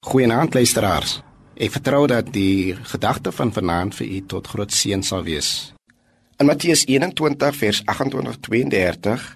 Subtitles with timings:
[0.00, 1.18] Goeienaand luisteraars.
[1.60, 5.74] Ek vertrou dat die gedagte van vanaand vir u tot groot seën sal wees.
[6.40, 9.26] In Matteus 21 vers 28-32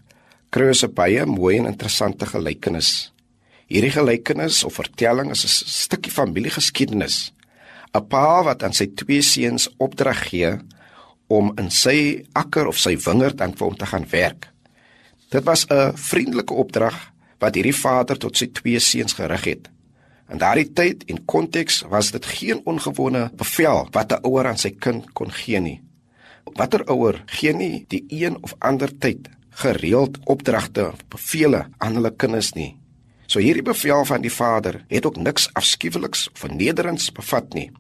[0.49, 3.13] kry ons 'n baie mooi en interessante gelykenis.
[3.69, 7.35] Hierdie gelykenis of vertelling is 'n stukkie familiegeskiedenis.
[7.93, 10.59] 'n Pa wat aan sy twee seuns opdrag gee
[11.29, 14.49] om in sy akker of sy wingerd aan vir hom te gaan werk.
[15.29, 19.74] Dit was 'n vriendelike opdrag wat hierdie vader tot sy twee seuns gerig het.
[20.33, 24.71] In daardie tyd en konteks was dit geen ongewone bevel wat 'n ouer aan sy
[24.71, 25.81] kind kon gee nie.
[26.45, 32.17] Watter ouer gee nie die een of ander tyd gereeld opdragte of bevele aan hulle
[32.17, 32.77] kinders nie.
[33.27, 37.71] So hierdie bevel van die vader het ook niks afskuweliks of vernederends bevat nie.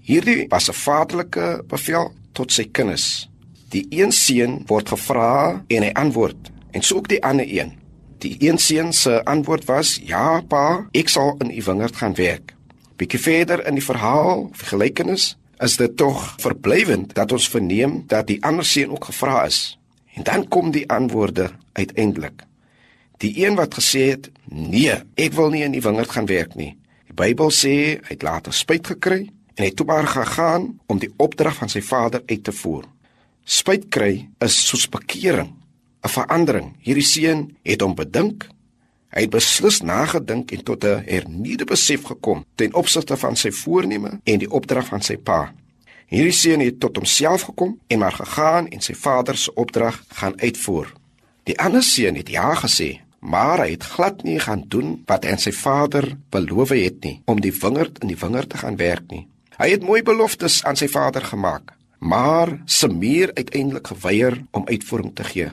[0.00, 3.28] Hierdie was 'n vaderlike bevel tot sy kinders.
[3.68, 7.83] Die een seun word gevra en hy antwoord en so ook die ander een.
[8.24, 12.54] Die een seun se antwoord was: "Ja, pa, ek sal in u wingerd gaan werk."
[12.96, 18.26] Bietjie verder in die verhaal, die gelykenis, is dit tog verblywend dat ons verneem dat
[18.26, 19.78] die ander seun ook gevra is.
[20.14, 22.42] En dan kom die antwoorde uiteindelik.
[23.16, 26.78] Die een wat gesê het: "Nee, ek wil nie in die wingerd gaan werk nie."
[27.06, 29.20] Die Bybel sê hy het later spyt gekry
[29.54, 32.84] en hy het toe maar gegaan om die opdrag van sy vader uit te voer.
[33.44, 35.52] Spyt kry is soos bekering
[36.04, 36.74] 'n verandering.
[36.84, 38.48] Hierdie seun het hom bedink.
[39.14, 44.20] Hy het beslis nagedink en tot 'n hernuide besef gekom ten opsigte van sy voorneme
[44.24, 45.54] en die opdrag van sy pa.
[46.06, 50.40] Hierdie seun het tot homself gekom en maar gegaan en sy vader se opdrag gaan
[50.40, 50.92] uitvoer.
[51.42, 55.30] Die ander seun het ja gesê, maar hy het glad nie gaan doen wat hy
[55.30, 59.10] aan sy vader beloof het nie om die wingerd in die wingerd te gaan werk
[59.10, 59.26] nie.
[59.56, 65.14] Hy het mooi beloftes aan sy vader gemaak, maar se meer uiteindelik geweier om uitvoering
[65.14, 65.50] te gee.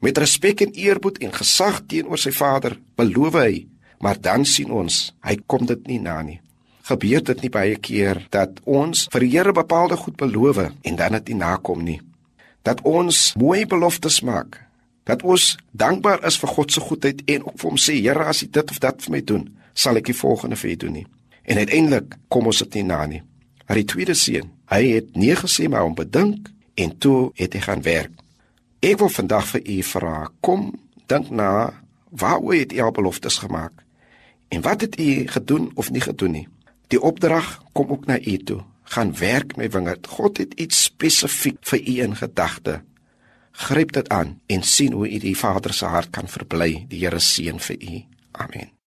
[0.00, 3.66] Met respek en eerbied en gesag teenoor sy vader, beloof hy,
[4.00, 6.38] maar dan sien ons, hy kom dit nie na nie.
[6.88, 11.18] Gebeur dit nie baie keer dat ons vir die Here bepaalde goed beloof en dan
[11.18, 11.98] dit nie nakom nie?
[12.64, 14.56] Dat ons mooi beloftes maak,
[15.04, 18.40] dat ons dankbaar is vir God se goedheid en ook vir hom sê, Here, as
[18.42, 19.44] U dit of dat vir my doen,
[19.76, 21.06] sal ek die volgende vir U doen nie.
[21.44, 23.20] En uiteindelik kom ons dit nie na nie.
[23.68, 26.48] Maar die tweede seun, hy het nee gesê maar hom bedink
[26.80, 28.19] en toe het hy gaan werk.
[28.80, 30.70] Ek wil vandag vir u vra, kom
[31.12, 31.68] dink na
[32.16, 33.84] waaroor het u al beloftes gemaak?
[34.48, 36.48] En wat het u gedoen of nie gedoen nie?
[36.88, 38.64] Die opdrag kom ook na u toe.
[38.82, 40.06] Gaan werk my wingerd.
[40.06, 42.80] God het iets spesifiek vir u in gedagte.
[43.52, 46.86] Gryp dit aan en sien hoe u die Vader se hart kan verbly.
[46.88, 48.04] Die Here seën vir u.
[48.32, 48.79] Amen.